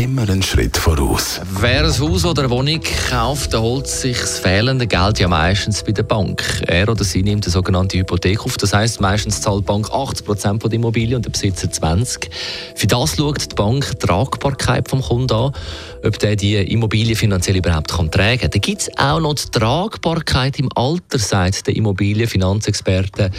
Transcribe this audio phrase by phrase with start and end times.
[0.00, 1.42] Immer einen Schritt voraus.
[1.60, 2.80] Wer ein Haus oder eine Wohnung
[3.10, 6.42] kauft, der holt sich das fehlende Geld ja meistens bei der Bank.
[6.66, 8.56] Er oder sie nimmt eine sogenannte Hypothek auf.
[8.56, 12.30] Das heisst, meistens zahlt die Bank 80 Prozent der Immobilie und der Besitzer 20.
[12.76, 15.52] Für das schaut die Bank die Tragbarkeit vom Kunden an,
[16.02, 18.50] ob der die Immobilie finanziell überhaupt kann tragen kann.
[18.52, 23.30] Da gibt es auch noch die Tragbarkeit im Alter, sagt der Immobilienfinanzexperte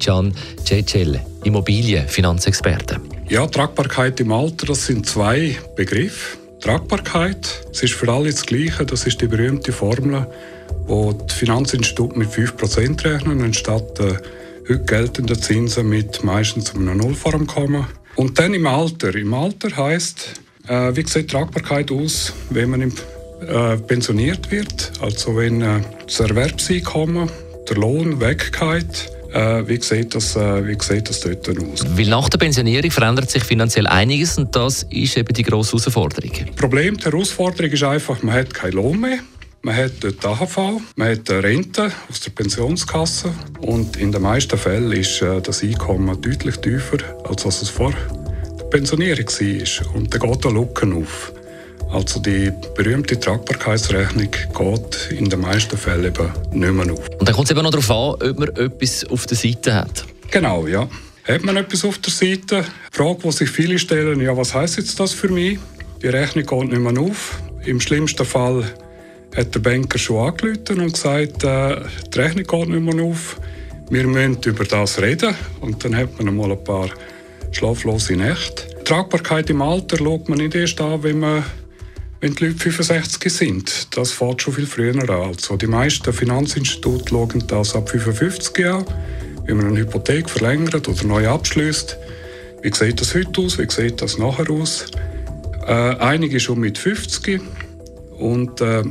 [0.00, 0.34] Can
[0.64, 1.20] Cecel.
[1.44, 3.00] Immobilienfinanzexperte.
[3.30, 6.36] Ja, Tragbarkeit im Alter, das sind zwei Begriffe.
[6.60, 10.26] Tragbarkeit, es ist für alle das Gleiche, das ist die berühmte Formel,
[10.88, 14.20] wo die Finanzinstitute mit 5% rechnen, anstatt der
[14.68, 17.86] heute geltenden Zinsen mit meistens einem Nullform kommen.
[18.16, 19.14] Und dann im Alter.
[19.14, 22.92] Im Alter heißt, äh, wie sieht Tragbarkeit aus, wenn man im,
[23.46, 27.30] äh, pensioniert wird, also wenn äh, das Erwerbseinkommen,
[27.68, 31.84] der Lohn weggeht, äh, wie, sieht das, äh, wie sieht das dort aus?
[31.96, 36.32] Weil nach der Pensionierung verändert sich finanziell einiges und das ist eben die grosse Herausforderung.
[36.46, 39.18] Das Problem, die Herausforderung ist einfach, man hat keinen Lohn mehr.
[39.62, 44.56] Man hat dort AHV, man hat eine Rente aus der Pensionskasse und in den meisten
[44.56, 47.92] Fällen ist äh, das Einkommen deutlich tiefer, als was es vor
[48.58, 49.94] der Pensionierung war.
[49.96, 51.32] Und dann geht da Lücken auf.
[51.92, 57.08] Also die berühmte Tragbarkeitsrechnung geht in den meisten Fällen eben nicht mehr auf.
[57.18, 60.04] Und dann kommt es eben noch darauf an, ob man etwas auf der Seite hat.
[60.30, 60.88] Genau, ja.
[61.24, 62.64] Hat man etwas auf der Seite?
[62.92, 65.58] Die Frage, die sich viele stellen, ja, was heißt jetzt das für mich?
[66.02, 67.42] Die Rechnung geht nicht mehr auf.
[67.64, 68.64] Im schlimmsten Fall
[69.36, 71.76] hat der Banker schon angerufen und gesagt, äh,
[72.14, 73.40] die Rechnung geht nicht mehr auf.
[73.90, 75.34] Wir müssen über das reden.
[75.60, 76.88] Und dann hat man mal ein paar
[77.50, 78.62] schlaflose Nächte.
[78.80, 81.44] Die Tragbarkeit im Alter schaut man nicht erst an, wenn man
[82.20, 83.96] wenn die Leute 65 sind.
[83.96, 85.08] Das fängt schon viel früher an.
[85.08, 88.84] Also die meisten Finanzinstitute schauen das ab 55 Jahren,
[89.46, 91.96] wenn man eine Hypothek verlängert oder neu abschließt.
[92.62, 93.58] Wie sieht das heute aus?
[93.58, 94.86] Wie sieht das nachher aus?
[95.66, 97.40] Äh, einige schon mit 50
[98.18, 98.82] und äh,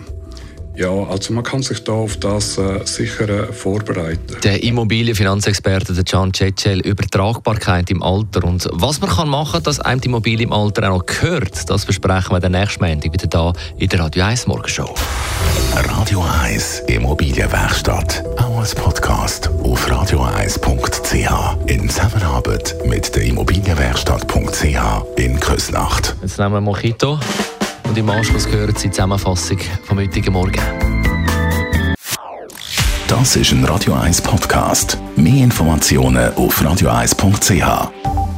[0.79, 4.37] ja, also man kann sich da auf das äh, sicher äh, vorbereiten.
[4.43, 9.99] Der Immobilienfinanzexperte der Can Cecel Übertragbarkeit im Alter und was man kann machen, dass einem
[9.99, 13.53] die Immobilie im Alter auch noch gehört, das besprechen wir den nächsten Montag wieder da
[13.77, 14.95] in der Radio 1 Morgenshow.
[15.75, 24.65] Radio 1 Immobilienwerkstatt, auch als Podcast auf radio1.ch in Zusammenarbeit mit der Immobilienwerkstatt.ch
[25.17, 26.15] in Küsnacht.
[26.21, 27.19] Jetzt nehmen wir Mojito.
[27.89, 30.61] Und im Anschluss gehört Sie die Zusammenfassung vom heutigen Morgen.
[33.07, 34.99] Das ist ein Radio 1 Podcast.
[35.15, 38.28] Mehr Informationen auf radio1.ch.